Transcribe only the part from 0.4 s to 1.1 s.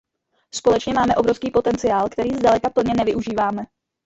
Společně